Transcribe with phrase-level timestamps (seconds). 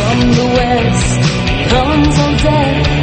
[0.00, 1.20] From the west
[1.70, 2.99] comes on death,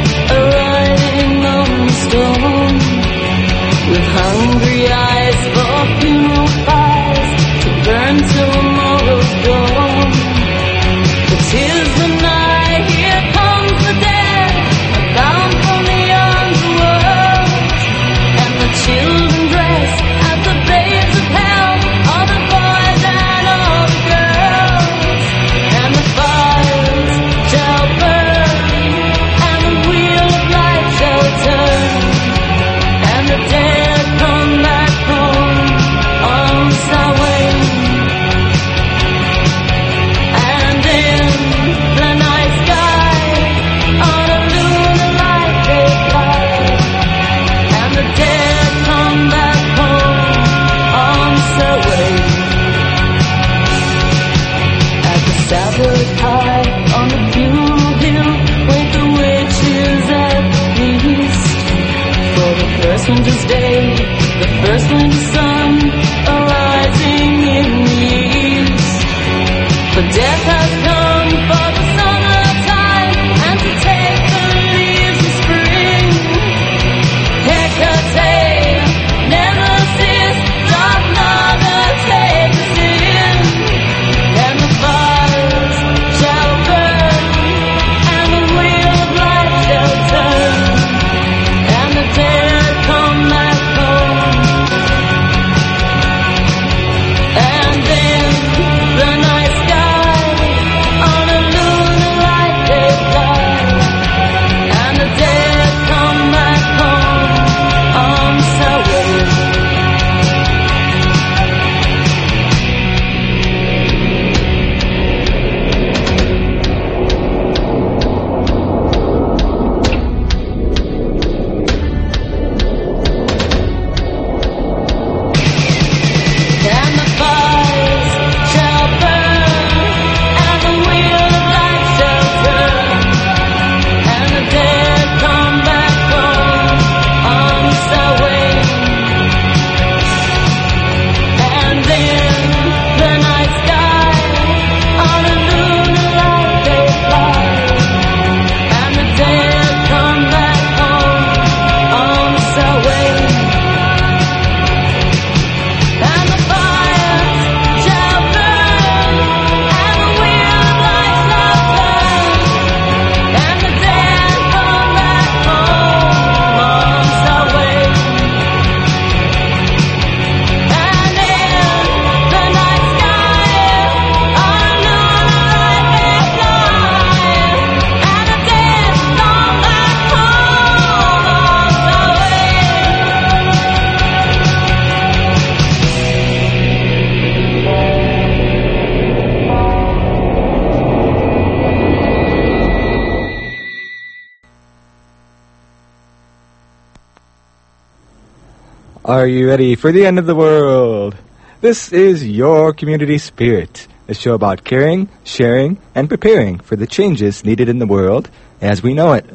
[199.18, 201.16] Are you ready for the end of the world?
[201.60, 207.44] This is your community spirit, a show about caring, sharing, and preparing for the changes
[207.44, 208.30] needed in the world
[208.60, 209.26] as we know it.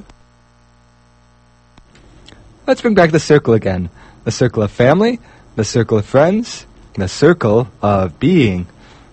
[2.65, 3.89] Let's bring back the circle again.
[4.23, 5.19] The circle of family,
[5.57, 8.67] the circle of friends, the circle of being.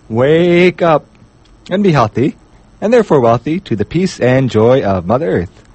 [0.08, 1.04] Wake up
[1.68, 2.36] and be healthy,
[2.80, 5.69] and therefore wealthy to the peace and joy of Mother Earth.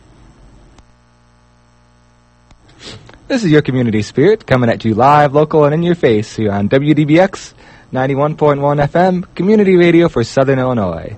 [3.27, 6.51] This is your community spirit coming at you live, local, and in your face here
[6.51, 7.55] on WDBX
[7.91, 11.17] 91.1 FM, community radio for Southern Illinois.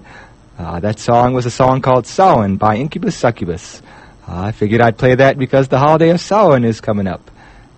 [0.57, 3.81] Uh, that song was a song called Samhain by Inkubus Sukkubus.
[4.25, 7.30] Uh, I figured I'd play that because the holiday of Samhain is coming up,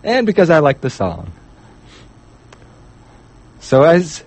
[0.04, 1.32] and because I like the song.
[3.62, 4.24] So as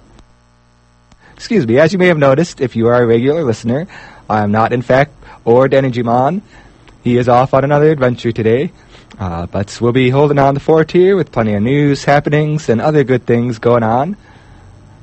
[1.36, 3.86] excuse me, as you may have noticed, if you are a regular listener,
[4.28, 5.14] I am not in fact
[5.44, 6.42] or Danny Mon.
[7.04, 8.72] He is off on another adventure today.
[9.18, 12.80] Uh, but we'll be holding on the fort here with plenty of news, happenings, and
[12.80, 14.16] other good things going on.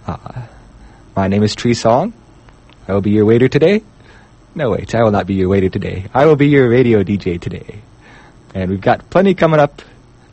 [0.07, 0.43] Uh,
[1.15, 2.13] my name is Tree Song.
[2.87, 3.83] I will be your waiter today.
[4.55, 6.05] No, wait, I will not be your waiter today.
[6.13, 7.81] I will be your radio DJ today.
[8.55, 9.81] And we've got plenty coming up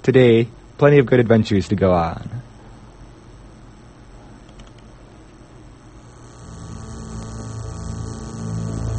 [0.03, 2.31] today, plenty of good adventures to go on.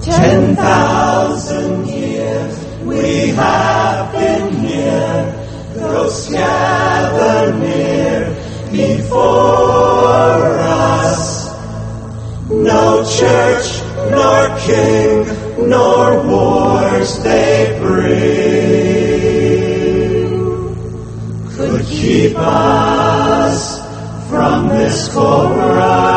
[0.03, 8.33] Ten thousand years we have been here, ghosts gather near
[8.71, 11.47] before us.
[12.49, 18.27] No church nor king nor wars they bring
[21.55, 23.79] could keep us
[24.29, 26.16] from this chorus.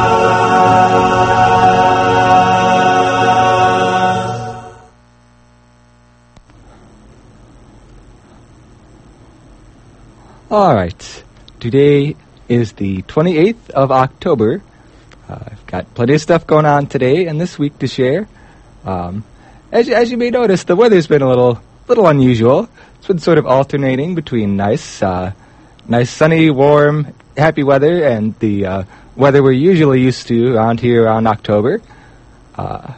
[10.50, 11.22] All right.
[11.60, 12.16] Today
[12.48, 14.60] is the 28th of October.
[15.28, 18.26] Uh, I've got plenty of stuff going on today and this week to share.
[18.84, 19.22] Um,
[19.70, 22.68] as, you, as you may notice, the weather's been a little little unusual.
[22.98, 25.34] It's been sort of alternating between nice, uh,
[25.86, 31.04] nice sunny, warm, happy weather and the uh, weather we're usually used to around here
[31.04, 31.80] around October.
[32.56, 32.94] Uh,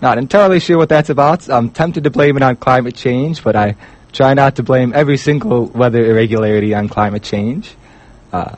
[0.00, 1.50] not entirely sure what that's about.
[1.50, 3.76] I'm tempted to blame it on climate change, but I
[4.14, 7.74] try not to blame every single weather irregularity on climate change.
[8.32, 8.54] Uh,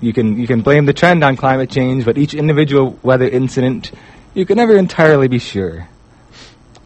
[0.00, 3.92] you, can you can blame the trend on climate change, but each individual weather incident,
[4.34, 5.88] you can never entirely be sure.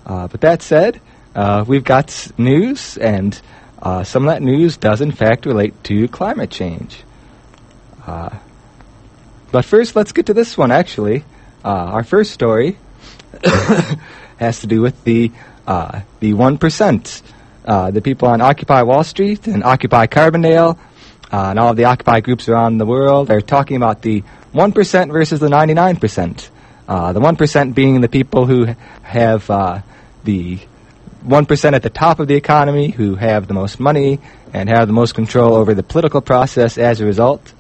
[0.04, 1.00] Uh, but that said,
[1.34, 3.40] uh, we've got news, and
[3.80, 7.02] uh, some of that news does in fact relate to climate change.
[8.06, 8.30] Uh,
[9.52, 10.70] but first, let's get to this one.
[10.70, 11.24] Actually,
[11.64, 12.78] uh, our first story
[14.38, 15.30] has to do with the
[15.66, 17.22] uh, the one percent,
[17.68, 20.78] uh, the people on Occupy Wall Street and Occupy Carbondale,
[21.30, 24.72] uh, and all of the Occupy groups around the world are talking about the one
[24.72, 26.50] percent versus the ninety nine percent.
[26.88, 29.82] Uh, the one percent being the people who have uh,
[30.24, 30.58] the
[31.22, 34.18] one percent at the top of the economy, who have the most money
[34.54, 37.52] and have the most control over the political process as a result.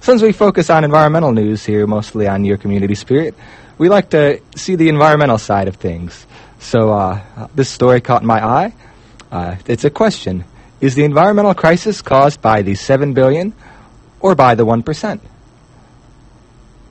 [0.00, 3.34] Since we focus on environmental news here, mostly on your community spirit,
[3.76, 6.26] we like to see the environmental side of things.
[6.64, 8.72] So uh, this story caught my eye.
[9.30, 10.44] Uh, it's a question:
[10.80, 13.52] Is the environmental crisis caused by the seven billion
[14.18, 15.20] or by the one percent?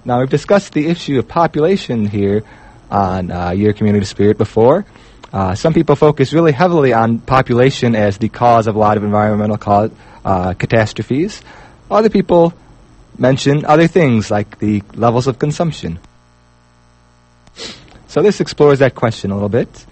[0.05, 2.43] Now we've discussed the issue of population here
[2.91, 4.85] on uh, your community spirit before.
[5.33, 9.03] Uh, some people focus really heavily on population as the cause of a lot of
[9.03, 9.89] environmental cause,
[10.23, 11.41] uh, catastrophes.
[11.89, 12.53] Other people
[13.17, 15.97] mention other things like the levels of consumption.
[18.13, 19.88] So this explores that question a little bit.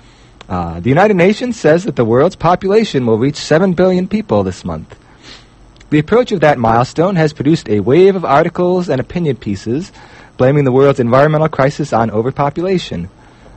[0.47, 4.63] Uh, the United Nations says that the world's population will reach 7 billion people this
[4.63, 4.95] month.
[5.89, 9.91] The approach of that milestone has produced a wave of articles and opinion pieces
[10.37, 13.09] blaming the world's environmental crisis on overpopulation.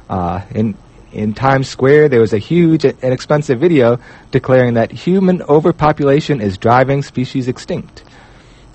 [0.08, 0.78] Uh, in,
[1.12, 3.98] in Times Square, there was a huge and expensive video
[4.30, 8.02] declaring that human overpopulation is driving species extinct.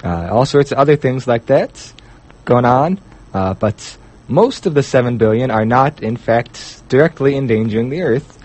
[0.04, 1.94] Uh, all sorts of other things like that
[2.46, 3.00] going on,
[3.34, 3.98] uh, but
[4.30, 8.38] most of the 7 billion are not, in fact, directly endangering the Earth.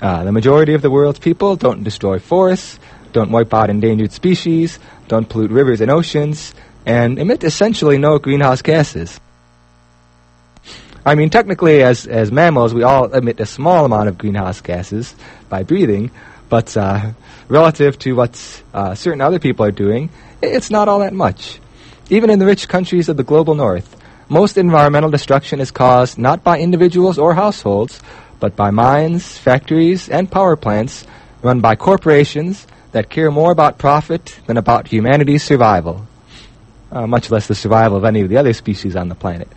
[0.00, 2.78] Uh, the majority of the world's people don't destroy forests,
[3.12, 6.54] don't wipe out endangered species, don't pollute rivers and oceans,
[6.86, 9.20] and emit essentially no greenhouse gases.
[11.04, 15.14] I mean, technically, as, as mammals, we all emit a small amount of greenhouse gases
[15.48, 16.12] by breathing,
[16.48, 17.10] but uh,
[17.48, 21.58] relative to what uh, certain other people are doing, it's not all that much.
[22.10, 23.96] Even in the rich countries of the global north,
[24.28, 28.00] most environmental destruction is caused not by individuals or households,
[28.40, 31.06] but by mines, factories, and power plants
[31.42, 36.06] run by corporations that care more about profit than about humanity's survival,
[36.90, 39.48] uh, much less the survival of any of the other species on the planet.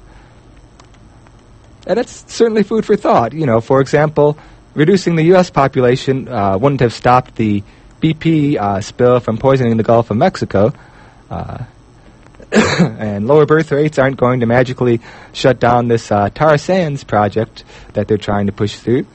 [1.88, 3.34] And that's certainly food for thought.
[3.34, 4.38] You know, for example,
[4.74, 5.50] reducing the U.S.
[5.50, 7.64] population uh, wouldn't have stopped the
[8.02, 10.74] BP uh, spill from poisoning the Gulf of Mexico.
[11.30, 11.64] Uh,
[12.80, 15.02] and lower birth rates aren't going to magically
[15.34, 19.06] shut down this uh, tar sands project that they're trying to push through,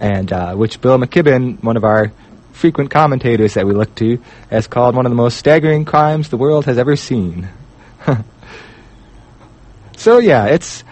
[0.00, 2.12] and uh, which Bill McKibben, one of our
[2.52, 4.20] frequent commentators that we look to,
[4.50, 7.48] has called one of the most staggering crimes the world has ever seen.
[9.96, 10.82] so yeah, it's.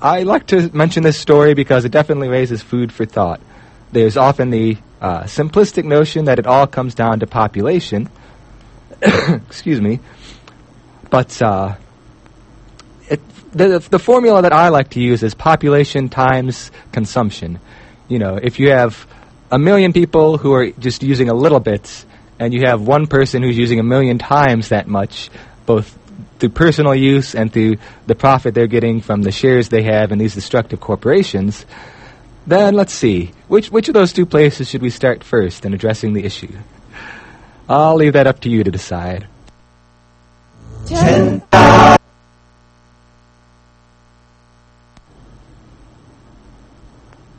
[0.00, 3.40] I like to mention this story because it definitely raises food for thought.
[3.92, 8.08] There's often the uh, simplistic notion that it all comes down to population.
[9.02, 10.00] Excuse me.
[11.12, 11.74] But uh,
[13.06, 13.20] it,
[13.52, 17.60] the, the formula that I like to use is population times consumption.
[18.08, 19.06] You know, if you have
[19.50, 22.06] a million people who are just using a little bit,
[22.38, 25.28] and you have one person who's using a million times that much,
[25.66, 25.98] both
[26.38, 27.76] through personal use and through
[28.06, 31.66] the profit they're getting from the shares they have in these destructive corporations,
[32.46, 33.32] then let's see.
[33.48, 36.56] Which, which of those two places should we start first in addressing the issue?
[37.68, 39.28] I'll leave that up to you to decide.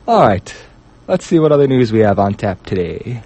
[0.06, 0.54] All right.
[1.08, 3.22] Let's see what other news we have on tap today.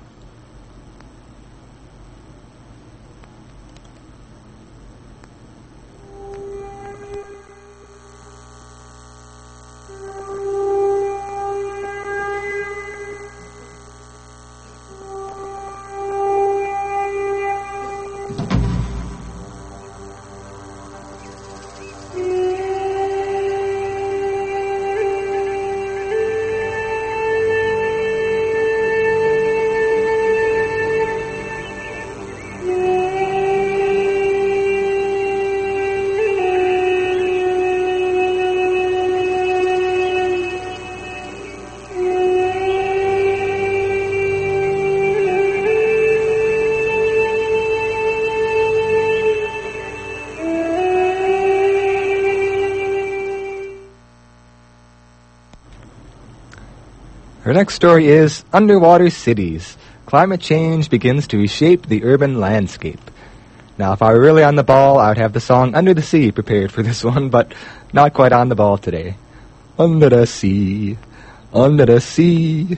[57.49, 59.79] Our next story is Underwater Cities.
[60.05, 63.01] Climate change begins to reshape the urban landscape.
[63.79, 66.03] Now, if I were really on the ball, I would have the song Under the
[66.03, 67.55] Sea prepared for this one, but
[67.91, 69.17] not quite on the ball today.
[69.79, 70.99] Under the sea,
[71.51, 72.77] under the sea.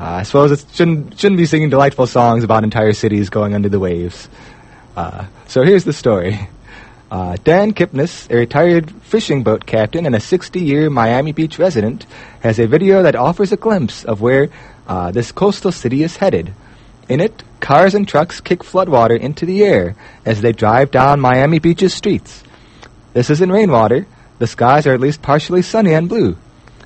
[0.00, 3.68] Uh, I suppose it shouldn't, shouldn't be singing delightful songs about entire cities going under
[3.68, 4.28] the waves.
[4.96, 6.48] Uh, so here's the story.
[7.10, 12.06] Uh, Dan Kipnis, a retired fishing boat captain and a 60-year Miami Beach resident,
[12.40, 14.48] has a video that offers a glimpse of where
[14.86, 16.52] uh, this coastal city is headed.
[17.08, 21.58] In it, cars and trucks kick floodwater into the air as they drive down Miami
[21.58, 22.44] Beach's streets.
[23.12, 24.06] This isn't rainwater.
[24.38, 26.36] The skies are at least partially sunny and blue.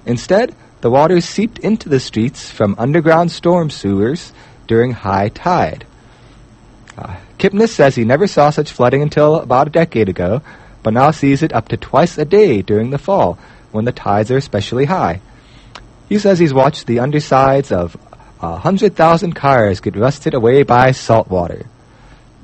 [0.07, 4.33] Instead, the water is seeped into the streets from underground storm sewers
[4.67, 5.87] during high tide.
[6.97, 10.41] Uh, Kipnis says he never saw such flooding until about a decade ago,
[10.83, 13.39] but now sees it up to twice a day during the fall
[13.71, 15.21] when the tides are especially high.
[16.09, 17.99] He says he's watched the undersides of
[18.41, 21.67] a hundred thousand cars get rusted away by salt water.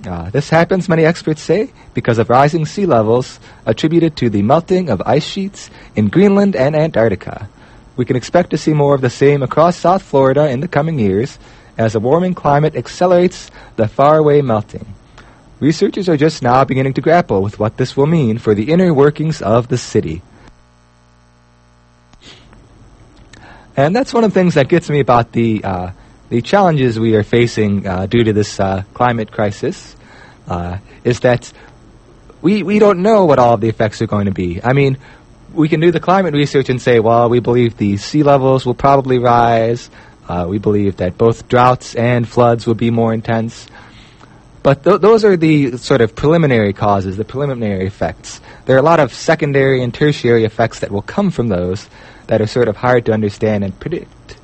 [0.06, 4.90] Uh, this happens, many experts say, because of rising sea levels attributed to the melting
[4.90, 7.48] of ice sheets in Greenland and Antarctica.
[7.96, 10.98] We can expect to see more of the same across South Florida in the coming
[10.98, 11.38] years
[11.80, 14.86] as a warming climate accelerates the faraway melting.
[15.60, 18.92] Researchers are just now beginning to grapple with what this will mean for the inner
[18.92, 20.20] workings of the city.
[23.76, 25.90] And that's one of the things that gets me about the uh,
[26.28, 29.96] the challenges we are facing uh, due to this uh, climate crisis.
[30.46, 31.50] Uh, is that
[32.42, 34.60] we we don't know what all of the effects are going to be.
[34.62, 34.98] I mean,
[35.54, 38.74] we can do the climate research and say, well, we believe the sea levels will
[38.74, 39.88] probably rise.
[40.30, 43.66] Uh, we believe that both droughts and floods will be more intense.
[44.62, 48.40] But th- those are the sort of preliminary causes, the preliminary effects.
[48.64, 51.88] There are a lot of secondary and tertiary effects that will come from those
[52.28, 54.36] that are sort of hard to understand and predict.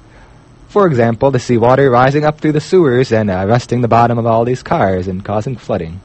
[0.66, 4.26] For example, the seawater rising up through the sewers and uh, rusting the bottom of
[4.26, 6.00] all these cars and causing flooding.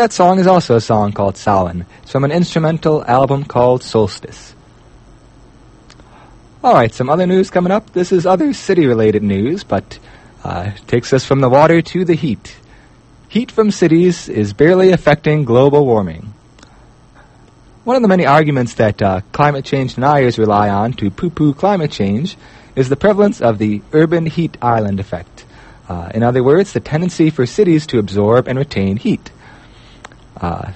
[0.00, 1.84] That song is also a song called Samhain.
[2.02, 4.54] It's from an instrumental album called Solstice.
[6.64, 7.92] Alright, some other news coming up.
[7.92, 9.98] This is other city related news, but
[10.42, 12.56] uh, takes us from the water to the heat.
[13.28, 16.32] Heat from cities is barely affecting global warming.
[17.84, 21.52] One of the many arguments that uh, climate change deniers rely on to poo poo
[21.52, 22.38] climate change
[22.74, 25.44] is the prevalence of the urban heat island effect.
[25.90, 29.30] Uh, in other words, the tendency for cities to absorb and retain heat.
[30.40, 30.72] Uh,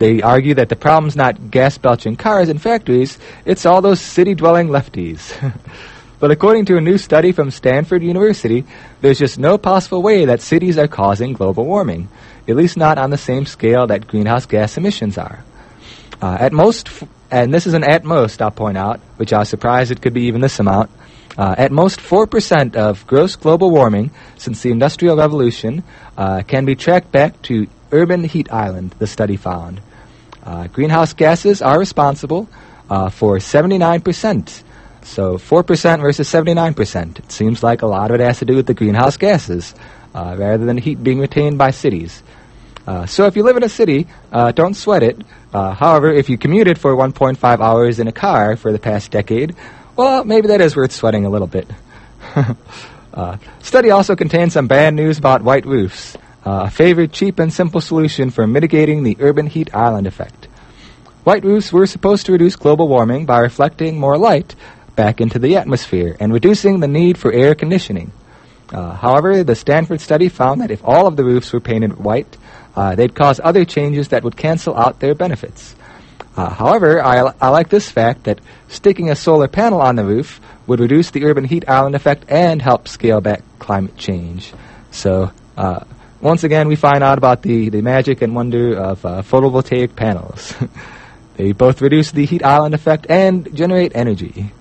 [0.00, 4.34] they argue that the problem's not gas belching cars and factories, it's all those city
[4.34, 5.30] dwelling lefties.
[6.20, 8.64] but according to a new study from Stanford University,
[9.02, 12.08] there's just no possible way that cities are causing global warming,
[12.48, 15.44] at least not on the same scale that greenhouse gas emissions are.
[16.22, 19.40] Uh, at most, f- and this is an at most, I'll point out, which I
[19.40, 20.90] was surprised it could be even this amount.
[21.36, 25.84] Uh, at most, 4% of gross global warming since the Industrial Revolution
[26.16, 29.80] uh, can be tracked back to urban heat island, the study found.
[30.44, 32.48] Uh, greenhouse gases are responsible
[32.88, 34.62] uh, for 79%
[35.02, 37.18] So 4% versus 79%.
[37.18, 39.74] It seems like a lot of it has to do with the greenhouse gases
[40.14, 42.22] uh, rather than heat being retained by cities.
[42.86, 45.16] Uh, so if you live in a city, uh, don't sweat it.
[45.52, 49.54] Uh, however, if you commuted for 1.5 hours in a car for the past decade,
[49.96, 51.68] well, maybe that is worth sweating a little bit.
[53.62, 57.80] study also contains some bad news about white roofs, uh, a favored cheap and simple
[57.80, 60.46] solution for mitigating the urban heat island effect.
[61.24, 64.54] White roofs were supposed to reduce global warming by reflecting more light
[64.96, 68.12] back into the atmosphere and reducing the need for air conditioning.
[68.72, 72.36] Uh, however, the Stanford study found that if all of the roofs were painted white,
[72.76, 75.74] uh, they'd cause other changes that would cancel out their benefits.
[76.36, 80.40] Uh, however, I, I like this fact that sticking a solar panel on the roof
[80.66, 84.54] would reduce the urban heat island effect and help scale back climate change.
[84.92, 85.84] So, uh,
[86.20, 90.54] once again, we find out about the, the magic and wonder of uh, photovoltaic panels.
[91.36, 94.52] they both reduce the heat island effect and generate energy.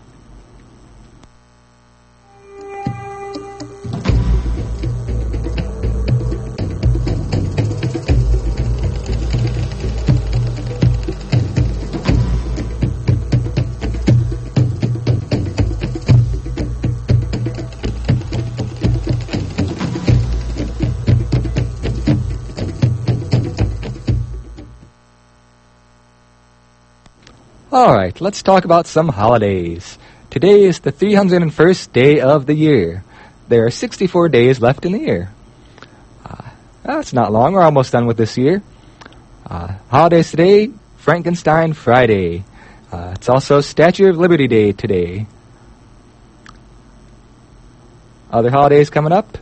[27.80, 29.98] All right, let's talk about some holidays.
[30.30, 33.06] Today is the 301st day of the year.
[33.48, 35.32] There are 64 days left in the year.
[36.26, 36.50] Uh,
[36.84, 37.54] that's not long.
[37.54, 38.62] We're almost done with this year.
[39.46, 42.44] Uh, holidays today, Frankenstein Friday.
[42.92, 45.26] Uh, it's also Statue of Liberty Day today.
[48.30, 49.38] Other holidays coming up.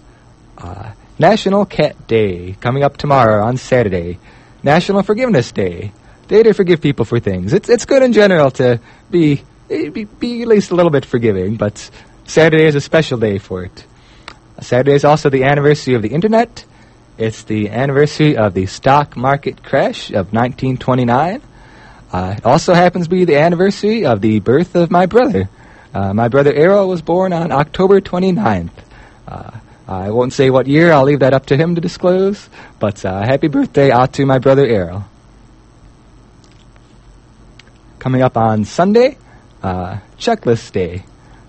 [0.60, 4.20] Uh, National Cat Day coming up tomorrow on Saturday.
[4.62, 5.92] National Forgiveness Day
[6.28, 7.54] day to forgive people for things.
[7.54, 11.56] It's it's good in general to be be, be at least a little bit forgiving,
[11.56, 11.90] but
[12.26, 13.86] Saturday is a special day for it.
[14.62, 16.66] Saturday is also the anniversary of the internet.
[17.18, 21.42] It's the anniversary of the stock market crash of 1929.
[22.12, 25.50] Uh, it also happens to be the anniversary of the birth of my brother.
[25.94, 28.72] Uh, my brother Errol was born on October 29th.
[29.28, 29.52] Uh,
[29.88, 33.22] I won't say what year, I'll leave that up to him to disclose, but uh,
[33.22, 35.06] happy birthday out to my brother Errol
[38.00, 39.18] coming up on Sunday,
[39.64, 41.04] uh, checklist day.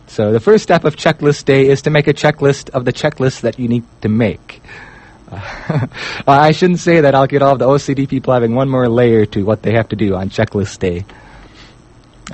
[0.06, 3.42] So the first step of checklist day is to make a checklist of the checklist
[3.42, 4.62] that you need to make.
[5.30, 5.86] Uh,
[6.26, 7.14] I shouldn't say that.
[7.14, 9.88] I'll get all of the OCD people having one more layer to what they have
[9.90, 11.04] to do on checklist day.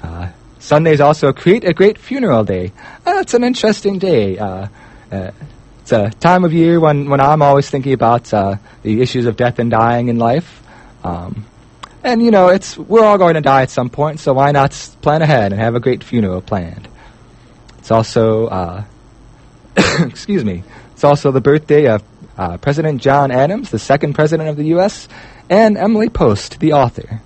[0.02, 2.72] Uh, Sunday is also create a great funeral day.
[3.04, 4.38] Uh, it's an interesting day.
[4.38, 4.68] Uh,
[5.10, 5.30] uh,
[5.80, 9.36] it's a time of year when, when I'm always thinking about uh, the issues of
[9.36, 10.62] death and dying in life.
[11.02, 11.44] Um,
[12.04, 14.72] and you know, it's we're all going to die at some point, so why not
[15.00, 16.86] plan ahead and have a great funeral planned?
[17.78, 18.84] It's also, uh,
[19.76, 20.62] excuse me,
[20.92, 22.04] it's also the birthday of
[22.36, 25.08] uh, President John Adams, the second president of the U.S.,
[25.48, 27.22] and Emily Post, the author.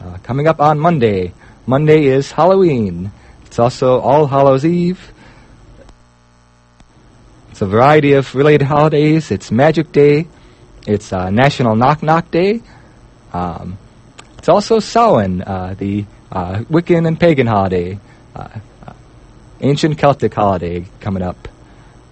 [0.00, 1.34] Uh, coming up on Monday,
[1.66, 3.12] Monday is Halloween.
[3.44, 5.12] It's also All Hallows Eve.
[7.50, 9.30] It's a variety of related holidays.
[9.30, 10.26] It's Magic Day.
[10.86, 12.60] It's uh, National Knock Knock Day.
[13.32, 13.78] Um,
[14.36, 17.98] it's also Samhain, uh, the uh, Wiccan and pagan holiday,
[18.36, 18.48] uh,
[18.86, 18.92] uh,
[19.62, 21.48] ancient Celtic holiday coming up.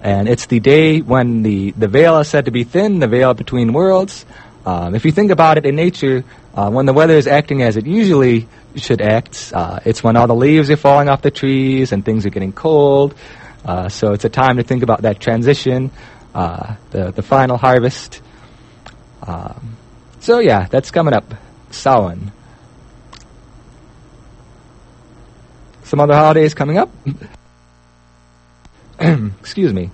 [0.00, 3.34] And it's the day when the, the veil is said to be thin, the veil
[3.34, 4.24] between worlds.
[4.64, 7.76] Um, if you think about it in nature, uh, when the weather is acting as
[7.76, 9.52] it usually should act,
[9.84, 13.14] it's when all the leaves are falling off the trees and things are getting cold.
[13.88, 15.90] so it's a time to think about that transition,
[16.32, 18.22] the, the final harvest.
[19.26, 19.76] Um,
[20.20, 21.34] so yeah, that's coming up.
[21.70, 22.32] Samhain.
[25.84, 26.90] Some other holidays coming up.
[29.40, 29.90] Excuse me.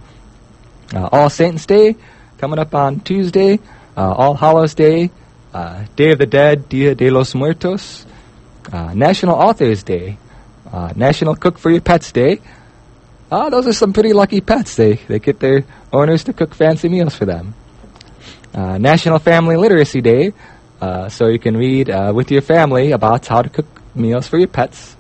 [0.95, 1.97] Uh, All Saints Day
[2.39, 3.59] coming up on Tuesday.
[3.97, 5.11] Uh, All Hallows Day.
[5.53, 8.07] Uh, Day of the Dead, Dia de los Muertos.
[8.73, 10.19] Uh, National Authors Day.
[10.71, 12.41] Uh, National Cook for Your Pets Day.
[13.31, 14.77] Uh, those are some pretty lucky pets.
[14.77, 17.55] They they get their owners to cook fancy meals for them.
[18.55, 20.33] Uh, National Family Literacy Day,
[20.81, 24.39] uh, so you can read uh, with your family about how to cook meals for
[24.39, 24.97] your pets.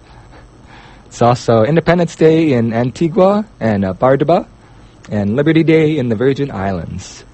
[1.06, 4.46] It's also Independence Day in Antigua and uh, Barbuda,
[5.11, 7.24] and Liberty Day in the Virgin Islands.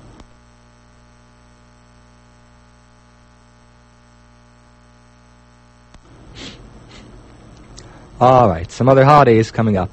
[8.20, 9.90] All right, some other holidays coming up.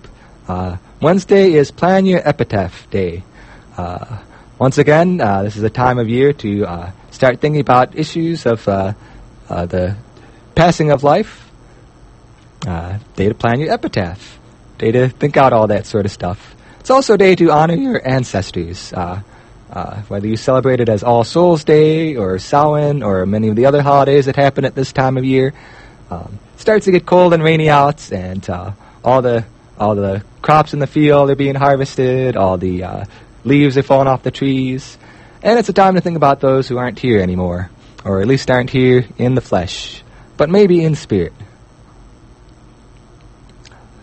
[0.47, 3.23] Uh, Wednesday is Plan Your Epitaph Day.
[4.61, 8.45] Once again, uh, this is a time of year to uh, start thinking about issues
[8.45, 8.93] of uh,
[9.47, 9.95] the
[10.53, 11.49] passing of life.
[13.15, 14.37] day to plan your epitaph,
[14.77, 16.53] day to think out all that sort of stuff.
[16.79, 18.93] It's also a day to honor your ancestors.
[18.93, 19.23] Uh,
[19.71, 23.65] uh, whether you celebrate it as All Souls Day or Samhain or many of the
[23.65, 25.55] other holidays that happen at this time of year,
[26.11, 29.43] um, it starts to get cold and rainy out, and uh, all the
[29.79, 32.83] all the crops in the field are being harvested, all the
[33.43, 34.97] leaves are falling off the trees,
[35.41, 37.69] and it's a time to think about those who aren't here anymore,
[38.05, 40.03] or at least aren't here in the flesh,
[40.37, 41.33] but maybe in spirit.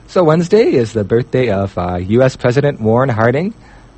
[0.09, 2.35] So Wednesday is the birthday of uh, U.S.
[2.35, 3.53] President Warren Harding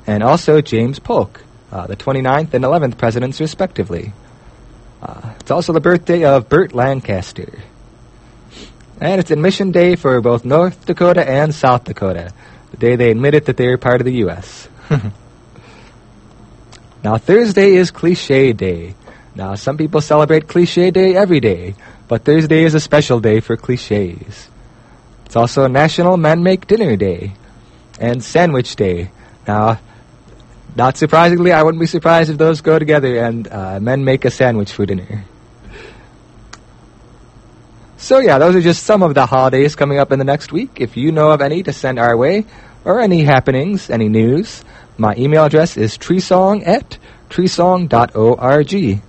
[0.05, 4.11] and also James Polk, uh, the 29th and 11th presidents, respectively.
[5.01, 7.63] Uh, it's also the birthday of Burt Lancaster.
[8.99, 12.33] And it's admission day for both North Dakota and South Dakota,
[12.71, 14.67] the day they admitted that they're part of the U.S.
[17.03, 18.93] now, Thursday is Cliche Day.
[19.35, 21.75] Now, some people celebrate Cliche Day every day,
[22.07, 24.49] but Thursday is a special day for cliches.
[25.25, 27.33] It's also National Men Make Dinner Day
[27.99, 29.09] and Sandwich Day.
[29.47, 29.79] Now,
[30.75, 34.31] not surprisingly, I wouldn't be surprised if those go together and uh, men make a
[34.31, 35.25] sandwich for dinner.
[37.97, 40.77] So yeah, those are just some of the holidays coming up in the next week.
[40.81, 42.45] If you know of any to send our way,
[42.83, 44.63] or any happenings, any news,
[45.01, 49.01] my email address is treesong at treesong.org.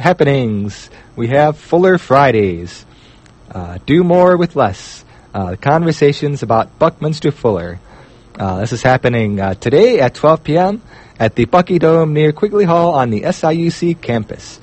[0.00, 0.90] happenings.
[1.14, 2.84] We have Fuller Fridays.
[3.50, 5.04] Uh, do more with less.
[5.32, 7.78] Uh, conversations about Buckminster Fuller.
[8.36, 10.82] Uh, this is happening uh, today at 12 p.m.
[11.18, 14.58] at the Bucky Dome near Quigley Hall on the SIUC campus.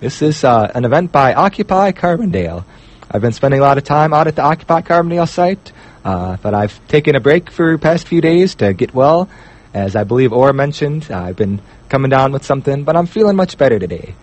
[0.00, 2.64] This is uh, an event by Occupy Carbondale.
[3.10, 5.72] I've been spending a lot of time out at the Occupy Carbondale site,
[6.04, 9.28] uh, but I've taken a break for the past few days to get well.
[9.72, 13.56] As I believe Orr mentioned, I've been coming down with something, but I'm feeling much
[13.56, 14.14] better today.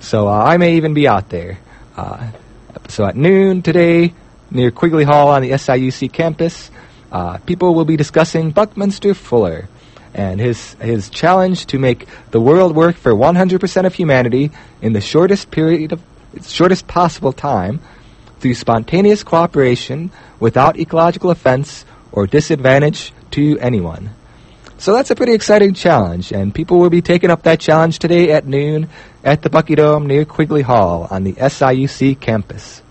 [0.00, 1.58] So uh, I may even be out there.
[1.96, 2.30] Uh,
[2.88, 4.14] so at noon today,
[4.50, 6.70] near Quigley Hall on the SIUC campus,
[7.12, 9.68] uh, people will be discussing Buckminster Fuller
[10.14, 15.00] and his his challenge to make the world work for 100% of humanity in the
[15.00, 16.02] shortest period of
[16.46, 17.80] shortest possible time
[18.38, 24.10] through spontaneous cooperation without ecological offense or disadvantage to anyone.
[24.78, 28.32] So that's a pretty exciting challenge, and people will be taking up that challenge today
[28.32, 28.88] at noon
[29.24, 32.82] at the Bucky Dome near Quigley Hall on the SIUC campus.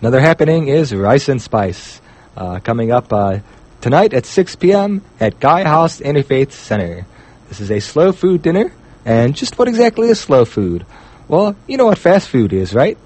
[0.00, 2.02] Another happening is Rice and Spice,
[2.36, 3.38] uh, coming up uh,
[3.84, 5.02] tonight at 6 p.m.
[5.20, 7.04] at Gaia House Interfaith Center.
[7.50, 8.72] This is a slow food dinner,
[9.04, 10.86] and just what exactly is slow food?
[11.28, 12.96] Well, you know what fast food is, right?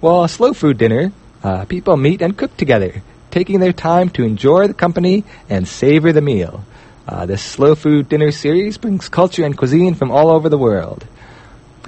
[0.00, 1.12] Well, a slow food dinner,
[1.44, 6.12] uh, people meet and cook together, taking their time to enjoy the company and savor
[6.12, 6.64] the meal.
[7.06, 11.06] Uh, this slow food dinner series brings culture and cuisine from all over the world.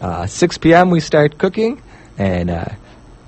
[0.00, 0.90] Uh, 6 p.m.
[0.90, 1.82] we start cooking,
[2.16, 2.66] and uh,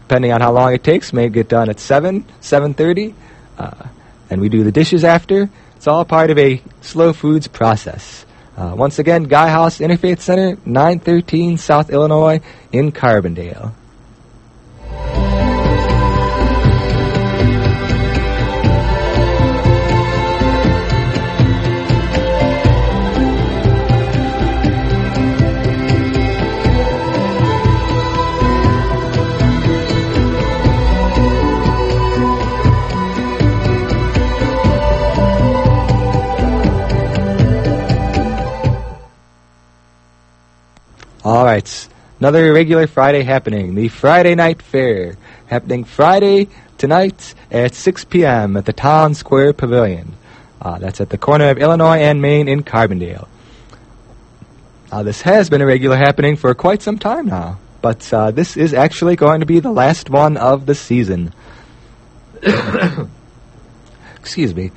[0.03, 3.13] depending on how long it takes, may get done at 7, 7.30,
[3.59, 3.89] uh,
[4.31, 5.49] and we do the dishes after.
[5.77, 8.25] It's all part of a slow foods process.
[8.57, 12.41] Uh, once again, Gaia House Interfaith Center, 913 South Illinois
[12.73, 13.73] in Carbondale.
[41.25, 41.89] All right,
[42.21, 48.59] another regular Friday happening, the Friday Night Fair, happening Friday tonight at 6 p.m.
[48.59, 50.13] at the Town Square Pavilion.
[50.61, 53.27] Uh, that's at the corner of Illinois and Main in Carbondale.
[54.93, 58.59] Uh, this has been a regular happening for quite some time now, but uh, this
[58.59, 61.33] is actually going to be the last one of the season.
[64.17, 64.73] Excuse me.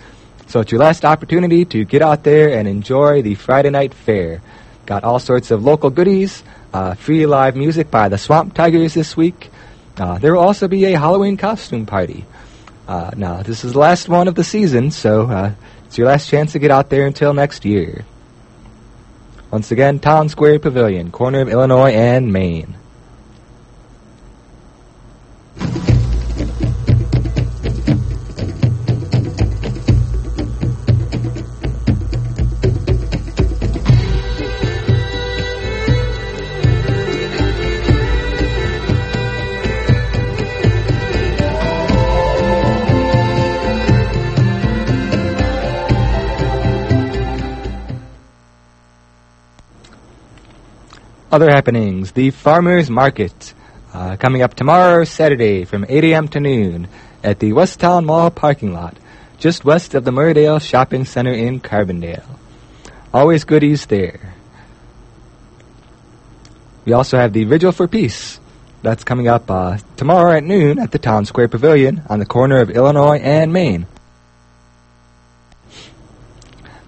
[0.47, 4.41] So it's your last opportunity to get out there and enjoy the Friday Night Fair.
[4.87, 9.17] Got all sorts of local goodies, uh, free live music by the Swamp Tigers this
[9.17, 9.49] week.
[9.97, 12.25] Uh, there will also be a Halloween costume party.
[12.87, 15.51] Uh, now, this is the last one of the season, so uh,
[15.85, 18.05] it's your last chance to get out there until next year.
[19.51, 22.77] Once again, Town Square Pavilion, corner of Illinois and Main.
[51.37, 52.13] Other happenings.
[52.13, 53.53] The Farmers Market.
[53.93, 56.27] Uh, coming up tomorrow, Saturday, from 8 a.m.
[56.29, 56.87] to noon
[57.23, 58.97] at the Westtown Mall parking lot,
[59.37, 62.25] just west of the Murdale Shopping Center in Carbondale.
[63.13, 64.33] Always goodies there.
[66.85, 68.39] We also have the Vigil for Peace.
[68.81, 72.61] That's coming up uh, tomorrow at noon at the Town Square Pavilion on the corner
[72.61, 73.85] of Illinois and Main.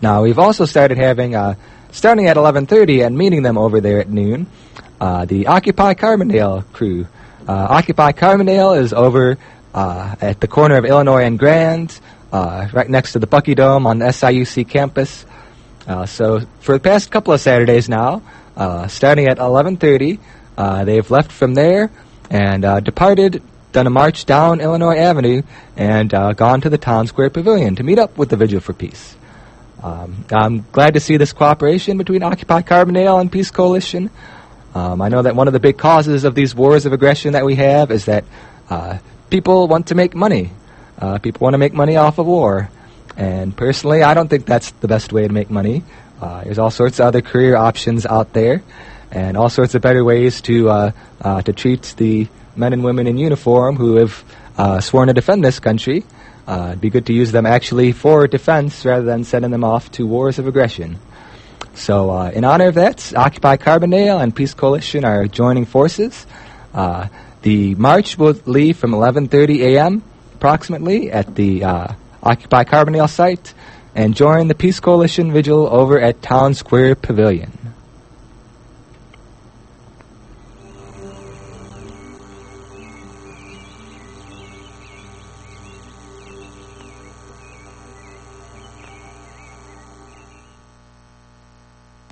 [0.01, 1.53] Now, we've also started having uh,
[1.91, 4.47] starting at 11.30 and meeting them over there at noon,
[4.99, 7.07] uh, the Occupy Carbondale crew.
[7.47, 9.37] Uh, Occupy Carbondale is over
[9.73, 11.99] uh, at the corner of Illinois and Grand,
[12.31, 15.25] uh, right next to the Bucky Dome on the SIUC campus.
[15.87, 18.21] Uh, so for the past couple of Saturdays now,
[18.55, 21.89] uh, starting at 11.30, they've left from there
[22.29, 25.41] and departed, done a march down Illinois Avenue,
[25.75, 29.15] and gone to the Town Square Pavilion to meet up with the Vigil for Peace.
[29.81, 34.09] Um, I'm glad to see this cooperation between Occupy Carbondale and Peace Coalition.
[34.75, 37.45] Um, I know that one of the big causes of these wars of aggression that
[37.45, 38.25] we have is that
[38.69, 38.97] uh,
[39.29, 40.51] people want to make money.
[40.97, 42.69] Uh, people want to make money off of war.
[43.15, 45.83] And personally, I don't think that's the best way to make money.
[46.21, 48.61] Uh, there's all sorts of other career options out there,
[49.11, 53.07] and all sorts of better ways to uh, uh, to treat the men and women
[53.07, 54.23] in uniform who have
[54.57, 56.03] uh, sworn to defend this country.
[56.49, 59.91] Uh, it'd be good to use them actually for defense rather than sending them off
[59.91, 60.97] to wars of aggression.
[61.75, 66.25] So, uh, in honor of that, Occupy Carbondale and Peace Coalition are joining forces.
[66.73, 67.07] Uh,
[67.43, 70.01] the march will leave from 11:30 a.m.
[70.33, 73.53] approximately at the uh, Occupy Carbondale site
[73.93, 77.58] and join the Peace Coalition vigil over at Town Square Pavilion.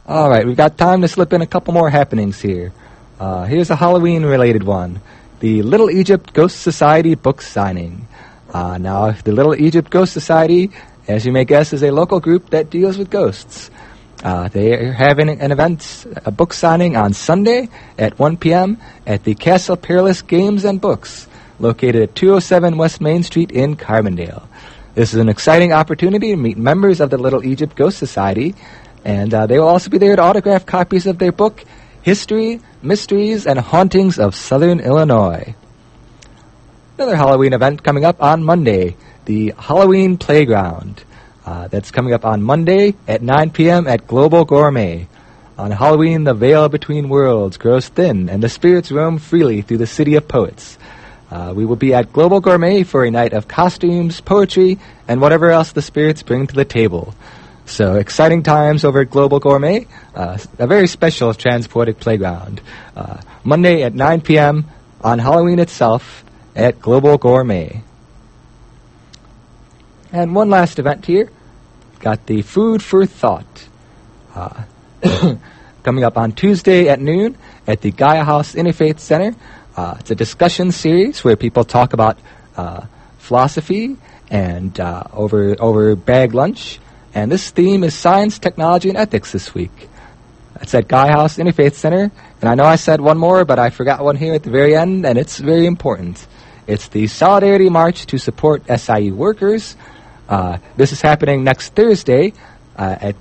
[0.08, 2.72] All right, we've got time to slip in a couple more happenings here.
[3.20, 5.02] Uh, here's a Halloween related one
[5.42, 8.08] the Little Egypt Ghost Society book signing.
[8.54, 10.72] Uh, now, the Little Egypt Ghost Society,
[11.10, 13.70] as you may guess, is a local group that deals with ghosts.
[14.24, 17.68] Uh, they are having an event, a book signing on Sunday
[17.98, 18.78] at 1 p.m.
[19.06, 21.28] at the Castle Perilous Games and Books,
[21.60, 24.48] located at 207 West Main Street in Carbondale.
[24.96, 28.56] This is an exciting opportunity to meet members of the Little Egypt Ghost Society
[29.08, 31.64] and uh, they will also be there to autograph copies of their book,
[32.02, 35.56] History, Mysteries, and Hauntings of Southern Illinois.
[36.98, 41.06] Another Halloween event coming up on Monday, the Halloween Playground.
[41.46, 43.88] Uh, that's coming up on Monday at 9 p.m.
[43.88, 45.08] at Global Gourmet.
[45.58, 49.88] On Halloween, the veil between worlds grows thin, and the spirits roam freely through the
[49.88, 50.78] city of poets.
[51.32, 55.50] Uh, we will be at Global Gourmet for a night of costumes, poetry, and whatever
[55.50, 57.16] else the spirits bring to the table.
[57.68, 62.62] So exciting times over at Global Gourmet, uh, a very special transported playground.
[62.96, 64.66] Uh, Monday at 9 p.m.
[65.02, 66.24] on Halloween itself
[66.56, 67.84] at Global Gourmet.
[70.14, 71.30] And one last event here.
[72.00, 73.68] Got the Food for Thought.
[74.34, 74.64] Uh,
[75.84, 79.36] coming up on Tuesday at noon at the Gaia House Interfaith Center.
[79.76, 82.18] Uh, it's a discussion series where people talk about
[82.56, 82.86] uh,
[83.18, 83.98] philosophy
[84.30, 86.80] and uh, over over bag lunch
[87.14, 89.72] and this theme is science, technology, and ethics this week.
[90.62, 92.12] It's at Gaia House Interfaith Center.
[92.42, 94.76] And I know I said one more, but I forgot one here at the very
[94.76, 96.26] end, and it's very important.
[96.68, 99.76] It's the Solidarity March to support SIU workers.
[100.28, 102.34] Uh, this is happening next Thursday
[102.76, 103.16] uh, at,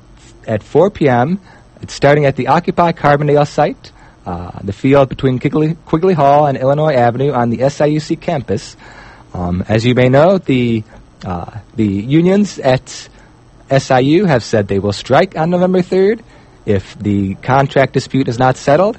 [0.47, 1.41] at 4 p.m.
[1.81, 3.93] It's starting at the Occupy Carbondale site,
[4.25, 8.77] uh, the field between Quigley, Quigley, Hall and Illinois Avenue on the SIUC campus.
[9.33, 10.83] Um, as you may know, the,
[11.25, 13.09] uh, the unions at
[13.71, 16.23] SIU have said they will strike on November 3rd
[16.65, 18.99] if the contract dispute is not settled.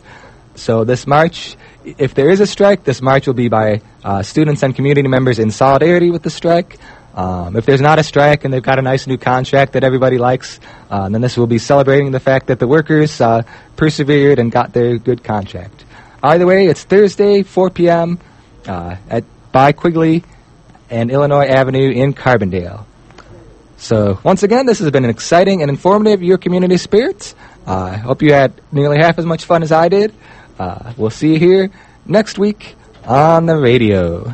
[0.56, 4.64] So this march, if there is a strike, this march will be by uh, students
[4.64, 6.78] and community members in solidarity with the strike.
[7.14, 10.18] Um, if there's not a strike and they've got a nice new contract that everybody
[10.18, 13.44] likes, uh, then this will be celebrating the fact that the workers uh,
[13.76, 15.84] persevered and got their good contract.
[16.22, 18.20] Either way, it's Thursday, 4 p.m.
[18.68, 20.24] Uh, at by Quigley
[20.90, 22.86] and Illinois Avenue in Carbondale.
[23.78, 27.36] So once again, this has been an exciting and informative Your Community Spirits.
[27.66, 30.14] Uh, I hope you had nearly half as much fun as I did.
[30.58, 31.70] Uh, we'll see you here
[32.06, 34.34] next week on the radio.